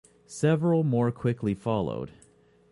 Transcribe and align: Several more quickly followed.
Several 0.25 0.83
more 0.83 1.11
quickly 1.11 1.53
followed. 1.53 2.09